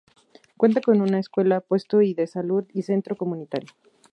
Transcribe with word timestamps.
Cuenta 0.57 0.81
con 0.81 0.99
una 0.99 1.19
escuela, 1.19 1.61
puesto 1.61 2.01
y 2.01 2.15
de 2.15 2.25
salud 2.25 2.63
y 2.73 2.81
centro 2.81 3.15
comunitario. 3.15 3.67